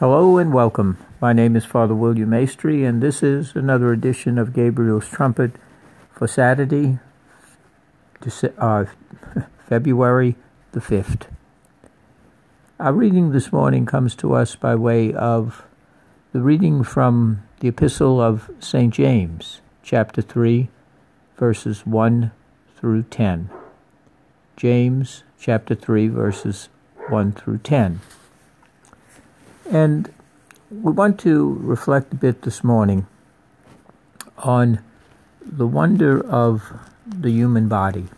[0.00, 0.96] Hello and welcome.
[1.20, 5.50] My name is Father William Maestri, and this is another edition of Gabriel's Trumpet
[6.10, 7.00] for Saturday,
[8.56, 8.86] uh,
[9.68, 10.36] February
[10.72, 11.26] the 5th.
[12.78, 15.66] Our reading this morning comes to us by way of
[16.32, 18.94] the reading from the Epistle of St.
[18.94, 20.70] James, chapter 3,
[21.36, 22.32] verses 1
[22.78, 23.50] through 10.
[24.56, 26.70] James, chapter 3, verses
[27.10, 28.00] 1 through 10.
[29.70, 30.12] And
[30.68, 33.06] we want to reflect a bit this morning
[34.38, 34.80] on
[35.40, 36.64] the wonder of
[37.06, 38.08] the human body.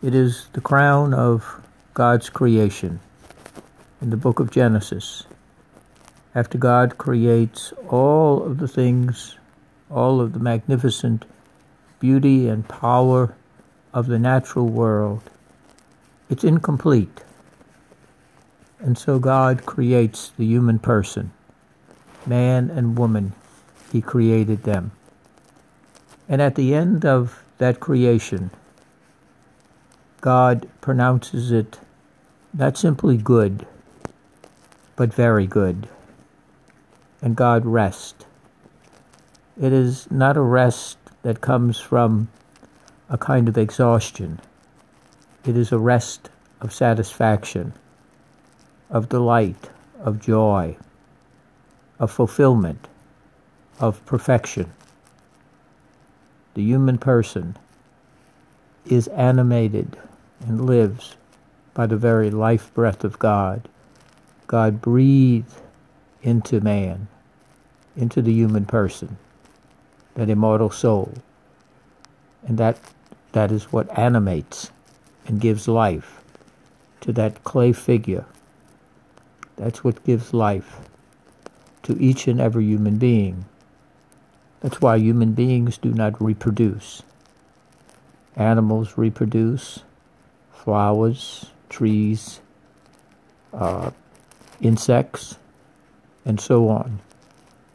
[0.00, 1.60] It is the crown of
[1.92, 3.00] God's creation
[4.00, 5.24] in the book of Genesis.
[6.36, 9.36] After God creates all of the things,
[9.90, 11.24] all of the magnificent
[11.98, 13.34] beauty and power
[13.92, 15.22] of the natural world,
[16.30, 17.22] it's incomplete
[18.86, 21.32] and so God creates the human person.
[22.24, 23.32] Man and woman,
[23.90, 24.92] He created them.
[26.28, 28.52] And at the end of that creation,
[30.20, 31.80] God pronounces it
[32.54, 33.66] not simply good,
[34.94, 35.88] but very good.
[37.20, 38.24] And God rest.
[39.60, 42.28] It is not a rest that comes from
[43.10, 44.38] a kind of exhaustion.
[45.44, 47.72] It is a rest of satisfaction
[48.90, 49.70] of delight,
[50.00, 50.76] of joy,
[51.98, 52.88] of fulfillment,
[53.80, 54.72] of perfection.
[56.54, 57.56] The human person
[58.84, 59.96] is animated
[60.40, 61.16] and lives
[61.74, 63.68] by the very life breath of God.
[64.46, 65.60] God breathed
[66.22, 67.08] into man,
[67.96, 69.18] into the human person,
[70.14, 71.12] that immortal soul.
[72.46, 72.78] And that,
[73.32, 74.70] that is what animates
[75.26, 76.22] and gives life
[77.00, 78.24] to that clay figure
[79.56, 80.80] that's what gives life
[81.82, 83.46] to each and every human being.
[84.60, 87.02] That's why human beings do not reproduce.
[88.36, 89.80] Animals reproduce,
[90.52, 92.40] flowers, trees,
[93.52, 93.90] uh,
[94.60, 95.36] insects,
[96.24, 97.00] and so on.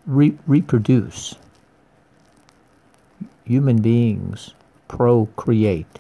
[0.06, 1.36] Re- reproduce.
[3.46, 4.54] Human beings
[4.88, 6.00] procreate,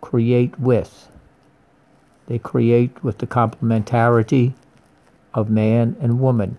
[0.00, 1.08] create with.
[2.26, 4.54] They create with the complementarity
[5.38, 6.58] of man and woman,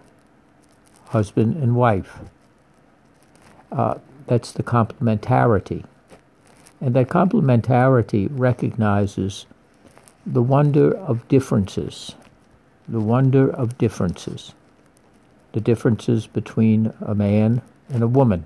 [1.09, 2.19] husband and wife.
[3.73, 3.95] Uh,
[4.25, 5.84] that's the complementarity.
[6.79, 9.45] And that complementarity recognizes
[10.25, 12.16] the wonder of differences,
[12.88, 14.53] the wonder of differences,
[15.51, 18.45] the differences between a man and a woman.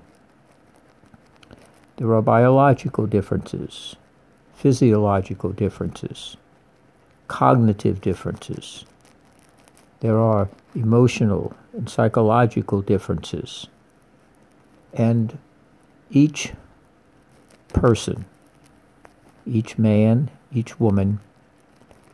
[1.96, 3.94] There are biological differences,
[4.52, 6.36] physiological differences,
[7.28, 8.84] cognitive differences,
[10.00, 13.66] there are emotional and psychological differences.
[14.92, 15.38] And
[16.10, 16.52] each
[17.68, 18.24] person,
[19.46, 21.20] each man, each woman,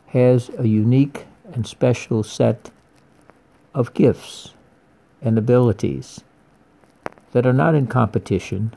[0.07, 2.71] has a unique and special set
[3.73, 4.53] of gifts
[5.21, 6.21] and abilities
[7.31, 8.73] that are not in competition,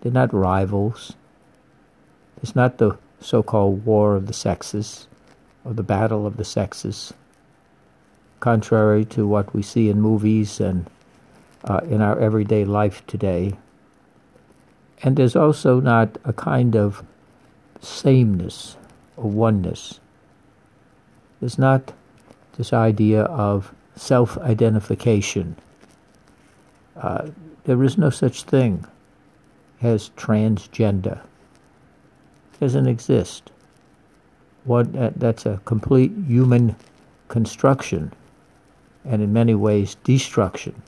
[0.00, 1.14] they're not rivals.
[2.42, 5.08] It's not the so called war of the sexes
[5.64, 7.14] or the battle of the sexes
[8.44, 10.84] contrary to what we see in movies and
[11.64, 13.54] uh, in our everyday life today.
[15.02, 17.02] And there's also not a kind of
[17.80, 18.76] sameness
[19.16, 19.98] or oneness.
[21.40, 21.94] There's not
[22.58, 25.56] this idea of self identification.
[26.98, 27.30] Uh,
[27.64, 28.84] there is no such thing
[29.80, 31.18] as transgender.
[32.52, 33.50] It doesn't exist.
[34.68, 34.84] Uh,
[35.16, 36.76] that's a complete human
[37.28, 38.12] construction
[39.04, 40.82] and in many ways destruction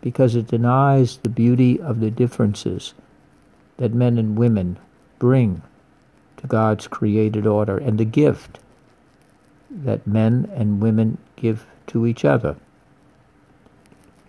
[0.00, 2.94] because it denies the beauty of the differences
[3.76, 4.78] that men and women
[5.18, 5.62] bring
[6.36, 8.60] to God's created order and the gift
[9.70, 12.56] that men and women give to each other.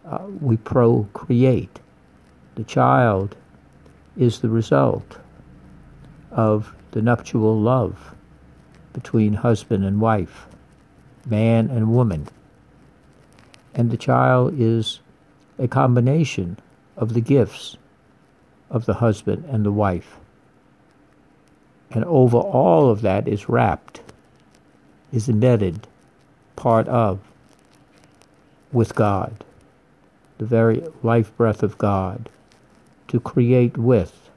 [0.05, 1.79] Uh, we procreate.
[2.55, 3.35] The child
[4.17, 5.17] is the result
[6.31, 8.15] of the nuptial love
[8.91, 10.47] between husband and wife,
[11.25, 12.27] man and woman
[13.79, 14.99] and the child is
[15.57, 16.57] a combination
[16.97, 17.77] of the gifts
[18.69, 20.17] of the husband and the wife.
[21.89, 24.01] And over all of that is wrapped,
[25.13, 25.87] is embedded,
[26.57, 27.21] part of,
[28.73, 29.45] with God,
[30.39, 32.29] the very life breath of God,
[33.07, 34.29] to create with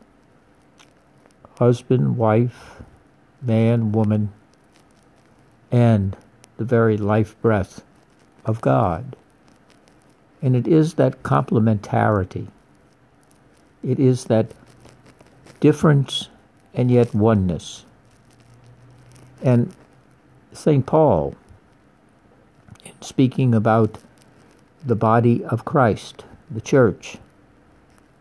[1.58, 2.80] husband, wife,
[3.42, 4.32] man, woman,
[5.72, 6.16] and
[6.58, 7.82] the very life breath
[8.44, 9.16] of God.
[10.42, 12.48] And it is that complementarity.
[13.82, 14.52] It is that
[15.60, 16.28] difference
[16.74, 17.84] and yet oneness.
[19.42, 19.72] And
[20.52, 20.84] St.
[20.84, 21.34] Paul,
[22.84, 23.98] in speaking about
[24.84, 27.18] the body of Christ, the church,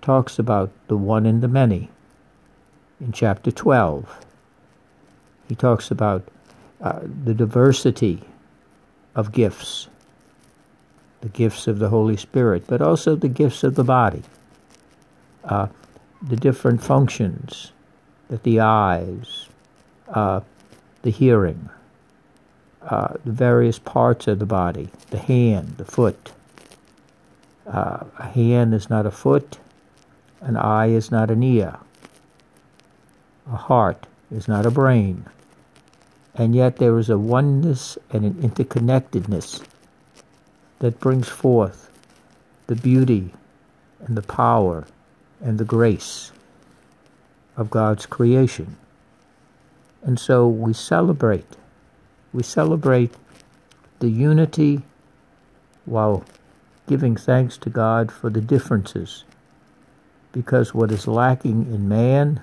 [0.01, 1.89] talks about the one and the many.
[2.99, 4.25] In chapter 12,
[5.47, 6.27] he talks about
[6.81, 8.21] uh, the diversity
[9.15, 9.87] of gifts,
[11.21, 14.23] the gifts of the Holy Spirit, but also the gifts of the body,
[15.45, 15.67] uh,
[16.21, 17.71] the different functions
[18.29, 19.47] that the eyes,
[20.09, 20.41] uh,
[21.03, 21.69] the hearing,
[22.83, 26.31] uh, the various parts of the body, the hand, the foot.
[27.67, 29.59] Uh, a hand is not a foot,
[30.41, 31.77] an eye is not an ear,
[33.51, 35.25] a heart is not a brain.
[36.33, 39.63] And yet there is a oneness and an interconnectedness
[40.81, 41.91] that brings forth
[42.65, 43.31] the beauty
[43.99, 44.87] and the power
[45.39, 46.31] and the grace
[47.55, 48.75] of God's creation.
[50.01, 51.45] And so we celebrate.
[52.33, 53.13] We celebrate
[53.99, 54.81] the unity
[55.85, 56.25] while
[56.87, 59.23] giving thanks to God for the differences.
[60.31, 62.41] Because what is lacking in man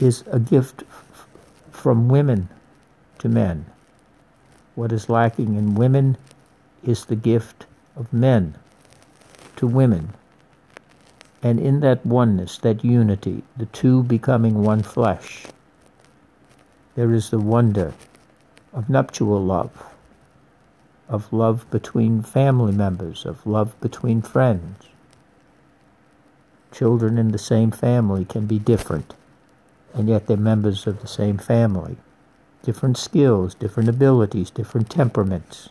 [0.00, 0.82] is a gift
[1.70, 2.50] from women
[3.20, 3.64] to men.
[4.74, 6.18] What is lacking in women
[6.84, 7.66] is the gift
[7.96, 8.54] of men
[9.56, 10.14] to women.
[11.42, 15.46] And in that oneness, that unity, the two becoming one flesh,
[16.94, 17.94] there is the wonder
[18.72, 19.84] of nuptial love,
[21.08, 24.84] of love between family members, of love between friends.
[26.72, 29.14] Children in the same family can be different,
[29.94, 31.96] and yet they're members of the same family.
[32.62, 35.70] Different skills, different abilities, different temperaments,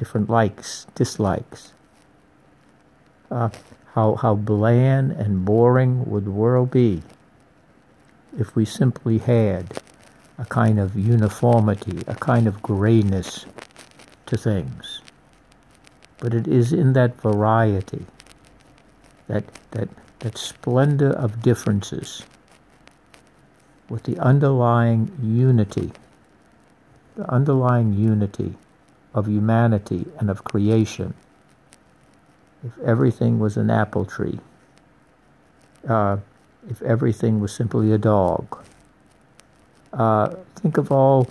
[0.00, 1.74] different likes, dislikes.
[3.30, 3.50] Uh,
[3.92, 7.02] how, how bland and boring would the world be
[8.38, 9.78] if we simply had
[10.38, 13.44] a kind of uniformity, a kind of grayness
[14.24, 15.02] to things.
[16.18, 18.06] But it is in that variety,
[19.28, 22.22] that, that, that splendor of differences,
[23.90, 25.92] with the underlying unity,
[27.16, 28.54] the underlying unity
[29.14, 31.14] of humanity and of creation.
[32.64, 34.38] If everything was an apple tree,
[35.88, 36.18] uh,
[36.68, 38.64] if everything was simply a dog.
[39.92, 41.26] Uh, think of all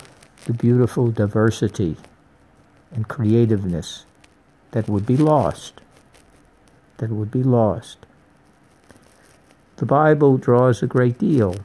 [0.46, 1.96] the beautiful diversity
[2.92, 4.04] and creativeness
[4.72, 5.80] that would be lost.
[6.98, 7.98] That would be lost.
[9.76, 11.56] The Bible draws a great deal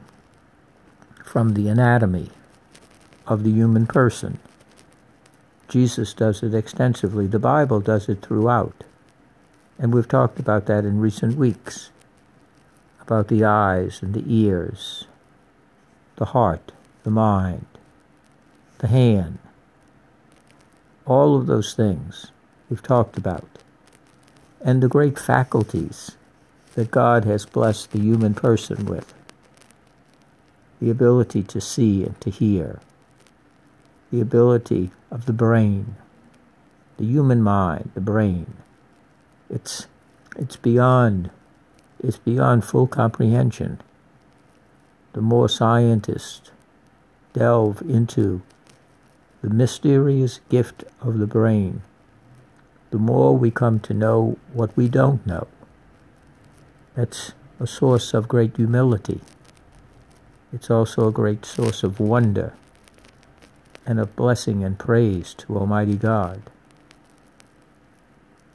[1.24, 2.30] from the anatomy
[3.26, 4.38] of the human person.
[5.68, 7.26] Jesus does it extensively.
[7.26, 8.84] The Bible does it throughout.
[9.78, 11.90] And we've talked about that in recent weeks
[13.00, 15.04] about the eyes and the ears,
[16.16, 16.72] the heart,
[17.04, 17.66] the mind,
[18.78, 19.38] the hand.
[21.04, 22.32] All of those things
[22.68, 23.48] we've talked about.
[24.60, 26.16] And the great faculties
[26.74, 29.14] that God has blessed the human person with
[30.80, 32.80] the ability to see and to hear,
[34.10, 35.96] the ability of the brain,
[36.96, 38.54] the human mind, the brain.
[39.50, 39.86] It's,
[40.36, 41.30] it's beyond
[42.02, 43.80] it's beyond full comprehension.
[45.14, 46.50] The more scientists
[47.32, 48.42] delve into
[49.42, 51.82] the mysterious gift of the brain,
[52.90, 55.46] the more we come to know what we don't know.
[56.94, 59.20] That's a source of great humility.
[60.52, 62.52] It's also a great source of wonder
[63.86, 66.42] and of blessing and praise to Almighty God.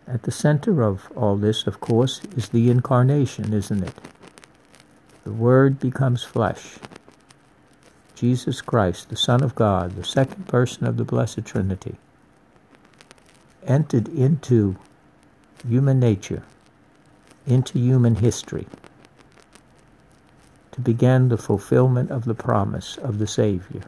[0.05, 3.93] At the center of all this, of course, is the incarnation, isn't it?
[5.23, 6.75] The Word becomes flesh.
[8.15, 11.95] Jesus Christ, the Son of God, the second person of the Blessed Trinity,
[13.65, 14.75] entered into
[15.67, 16.43] human nature,
[17.47, 18.67] into human history,
[20.71, 23.81] to begin the fulfillment of the promise of the Savior.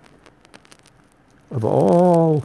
[1.53, 2.43] Of all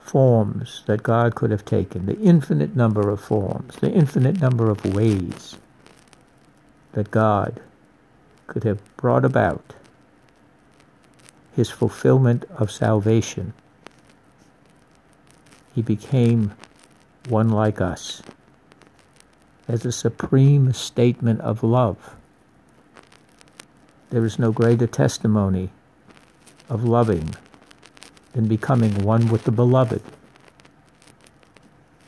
[0.00, 4.94] forms that God could have taken, the infinite number of forms, the infinite number of
[4.94, 5.58] ways
[6.92, 7.60] that God
[8.46, 9.74] could have brought about
[11.54, 13.52] his fulfillment of salvation.
[15.74, 16.52] He became
[17.28, 18.22] one like us
[19.68, 22.16] as a supreme statement of love.
[24.08, 25.70] There is no greater testimony
[26.70, 27.34] of loving
[28.36, 30.02] than becoming one with the beloved.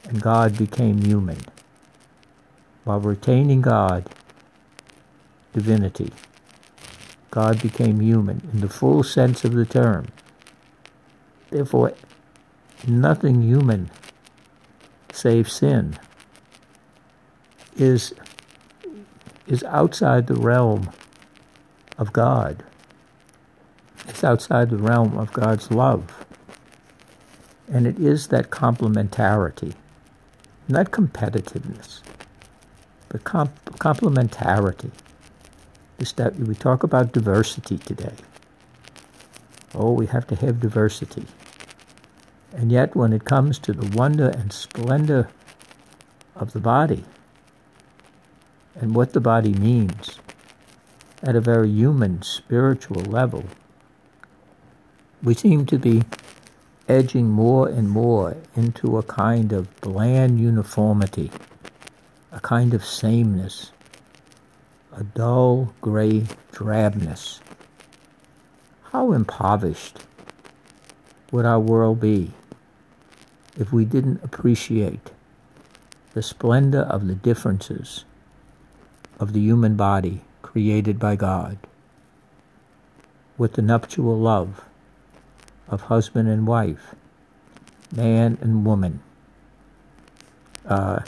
[0.09, 1.39] and God became human
[2.85, 4.09] while retaining God,
[5.53, 6.13] divinity.
[7.31, 10.09] God became human in the full sense of the term.
[11.51, 11.93] Therefore,
[12.87, 13.91] nothing human
[15.13, 15.99] save sin
[17.77, 18.15] is
[19.47, 20.91] is outside the realm
[21.99, 22.65] of God.
[24.09, 26.18] It's outside the realm of God's love.
[27.71, 29.75] And it is that complementarity,
[30.69, 32.01] not competitiveness,
[33.09, 34.91] but comp- complementarity.
[35.99, 38.15] This, that, we talk about diversity today.
[39.75, 41.27] Oh, we have to have diversity.
[42.53, 45.29] And yet, when it comes to the wonder and splendor
[46.35, 47.05] of the body
[48.75, 50.19] and what the body means
[51.23, 53.45] at a very human, spiritual level,
[55.23, 56.05] we seem to be
[56.89, 61.31] edging more and more into a kind of bland uniformity,
[62.33, 63.73] a kind of sameness,
[64.97, 67.41] a dull gray drabness.
[68.93, 69.99] How impoverished
[71.31, 72.33] would our world be
[73.59, 75.11] if we didn't appreciate
[76.15, 78.05] the splendor of the differences
[79.21, 81.59] of the human body created by God
[83.37, 84.65] with the nuptial love
[85.71, 86.95] of husband and wife,
[87.95, 89.01] man and woman.
[90.67, 91.01] Uh,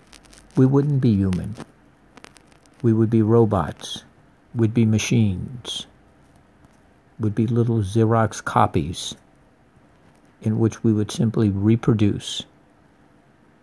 [0.57, 1.55] we wouldn't be human.
[2.83, 4.05] We would be robots.
[4.55, 5.87] We'd be machines.
[7.19, 9.15] Would be little Xerox copies
[10.43, 12.45] in which we would simply reproduce.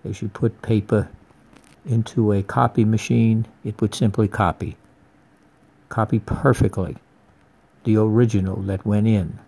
[0.03, 1.09] As you put paper
[1.85, 4.77] into a copy machine, it would simply copy.
[5.89, 6.97] Copy perfectly
[7.83, 9.39] the original that went in.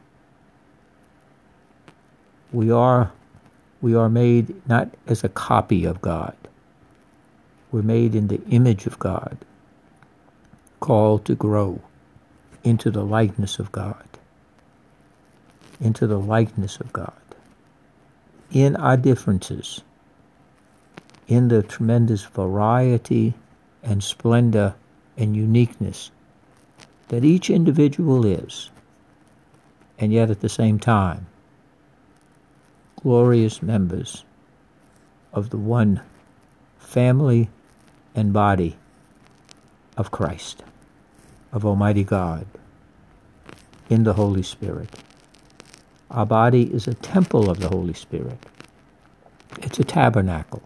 [2.51, 3.11] We are,
[3.81, 6.35] we are made not as a copy of God.
[7.71, 9.37] We're made in the image of God,
[10.79, 11.81] called to grow
[12.63, 14.03] into the likeness of God.
[15.79, 17.13] Into the likeness of God.
[18.51, 19.81] In our differences,
[21.27, 23.35] in the tremendous variety
[23.83, 24.73] and splendor
[25.15, 26.09] and uniqueness
[27.09, 28.71] that each individual is,
[29.99, 31.27] and yet at the same time,
[33.01, 34.25] glorious members
[35.31, 36.01] of the one
[36.77, 37.49] family
[38.13, 38.75] and body
[39.95, 40.63] of Christ,
[41.53, 42.45] of Almighty God,
[43.89, 44.89] in the Holy Spirit.
[46.11, 48.37] Our body is a temple of the Holy Spirit.
[49.59, 50.61] It's a tabernacle.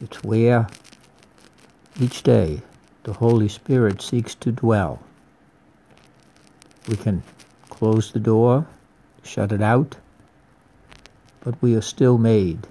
[0.00, 0.66] It's where
[2.00, 2.62] each day
[3.02, 5.02] the Holy Spirit seeks to dwell.
[6.88, 7.22] We can
[7.68, 8.66] close the door,
[9.22, 9.96] shut it out,
[11.40, 12.66] but we are still made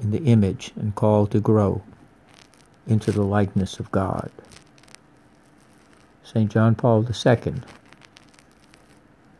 [0.00, 1.82] in the image and called to grow
[2.86, 4.30] into the likeness of God.
[6.24, 6.50] St.
[6.50, 7.54] John Paul II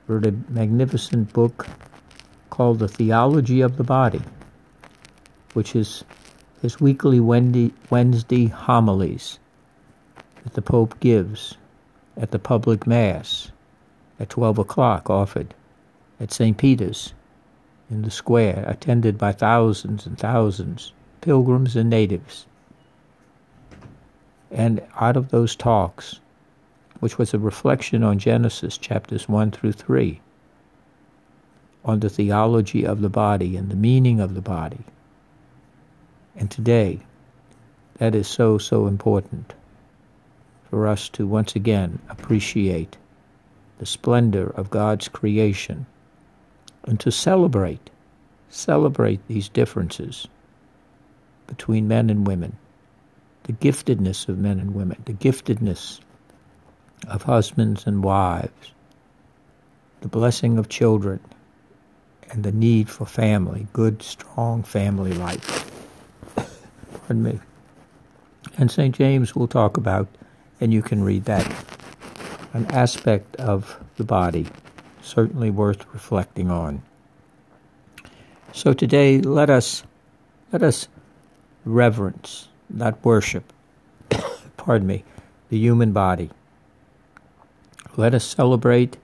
[0.07, 1.66] wrote a magnificent book
[2.50, 4.23] called The Theology of the Body,
[5.54, 6.04] which is
[6.61, 9.38] his weekly Wednesday homilies
[10.45, 11.57] that the Pope gives
[12.16, 13.50] at the public Mass
[14.21, 15.54] at 12 o'clock offered
[16.21, 16.57] at St.
[16.57, 17.14] Peter's
[17.92, 22.46] in the square, attended by thousands and thousands, pilgrims and natives.
[24.50, 26.18] And out of those talks,
[27.00, 30.20] which was a reflection on Genesis chapters 1 through 3,
[31.84, 34.84] on the theology of the body and the meaning of the body.
[36.34, 37.00] And today,
[37.99, 39.52] that is so, so important
[40.70, 42.96] for us to once again appreciate
[43.78, 45.84] the splendor of God's creation
[46.84, 47.90] and to celebrate,
[48.50, 50.26] celebrate these differences
[51.46, 52.56] between men and women,
[53.44, 56.00] the giftedness of men and women, the giftedness
[57.08, 58.72] of husbands and wives,
[60.00, 61.20] the blessing of children,
[62.30, 65.70] and the need for family, good, strong family life.
[67.06, 67.40] Pardon me.
[68.56, 68.94] And St.
[68.94, 70.08] James will talk about
[70.62, 71.44] and you can read that.
[72.52, 74.46] An aspect of the body,
[75.02, 76.82] certainly worth reflecting on.
[78.52, 79.82] So today, let us
[80.52, 80.88] let us
[81.64, 83.52] reverence, not worship,
[84.56, 85.04] pardon me,
[85.49, 86.30] the human body.
[87.97, 88.99] Let us celebrate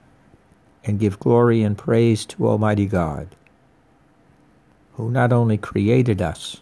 [0.85, 3.29] and give glory and praise to Almighty God,
[4.95, 6.61] who not only created us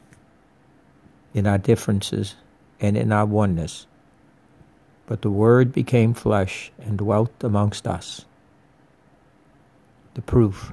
[1.34, 2.36] in our differences
[2.80, 3.86] and in our oneness,
[5.06, 8.24] but the Word became flesh and dwelt amongst us.
[10.16, 10.72] The proof,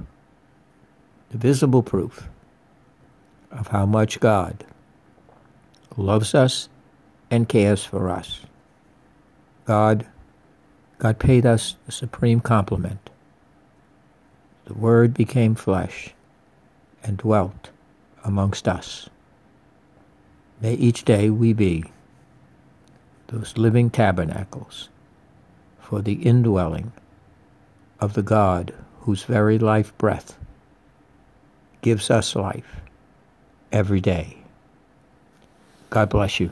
[1.28, 2.30] the visible proof
[3.50, 4.64] of how much God
[5.98, 6.70] loves us
[7.30, 8.40] and cares for us.
[9.66, 10.06] God,
[10.96, 13.10] God paid us the supreme compliment.
[14.64, 16.14] The Word became flesh
[17.02, 17.68] and dwelt
[18.24, 19.10] amongst us.
[20.62, 21.84] May each day we be
[23.26, 24.88] those living tabernacles
[25.80, 26.92] for the indwelling
[28.00, 28.72] of the God
[29.04, 30.38] whose very life breath
[31.82, 32.80] gives us life
[33.70, 34.38] every day.
[35.90, 36.50] God bless you.